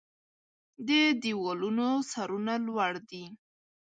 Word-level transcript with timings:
د 0.87 0.89
دیوالونو 1.23 1.87
سرونه 2.11 2.53
لوړ 2.67 2.93
دی 3.09 3.25